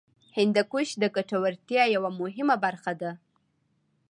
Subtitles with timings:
[0.37, 3.11] هندوکش د ګټورتیا یوه مهمه برخه ده.